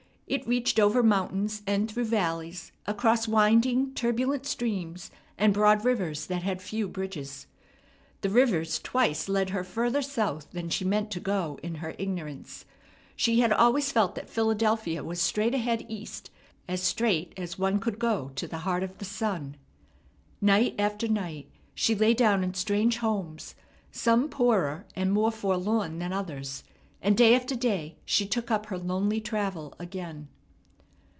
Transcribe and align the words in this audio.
It 0.27 0.47
reached 0.47 0.79
over 0.79 1.03
mountains 1.03 1.61
and 1.67 1.91
through 1.91 2.05
valleys, 2.05 2.71
across 2.87 3.27
winding, 3.27 3.93
turbulent 3.93 4.45
streams 4.45 5.11
and 5.37 5.53
broad 5.53 5.83
rivers 5.83 6.27
that 6.27 6.41
had 6.41 6.61
few 6.61 6.87
bridges. 6.87 7.47
The 8.21 8.29
rivers 8.29 8.79
twice 8.79 9.27
led 9.27 9.49
her 9.49 9.65
further 9.65 10.01
south 10.01 10.47
than 10.51 10.69
she 10.69 10.85
meant 10.85 11.11
to 11.11 11.19
go, 11.19 11.59
in 11.61 11.75
her 11.75 11.95
ignorance. 11.97 12.63
She 13.17 13.41
had 13.41 13.51
always 13.51 13.91
felt 13.91 14.15
that 14.15 14.29
Philadelphia 14.29 15.03
was 15.03 15.21
straight 15.21 15.53
ahead 15.53 15.85
east, 15.89 16.29
as 16.65 16.81
straight 16.81 17.33
as 17.35 17.59
one 17.59 17.77
could 17.81 17.99
go 17.99 18.31
to 18.35 18.47
the 18.47 18.59
heart 18.59 18.83
of 18.83 18.99
the 18.99 19.03
sun. 19.05 19.57
Night 20.39 20.75
after 20.79 21.09
night 21.09 21.49
she 21.75 21.93
lay 21.93 22.13
down 22.13 22.41
in 22.41 22.53
strange 22.53 22.99
homes, 22.99 23.53
some 23.91 24.29
poorer 24.29 24.85
and 24.95 25.11
more 25.11 25.29
forlorn 25.29 25.99
than 25.99 26.13
others; 26.13 26.63
and 27.03 27.17
day 27.17 27.33
after 27.33 27.55
day 27.55 27.95
she 28.05 28.27
took 28.27 28.51
up 28.51 28.67
her 28.67 28.77
lonely 28.77 29.19
travel 29.19 29.73
again. 29.79 30.27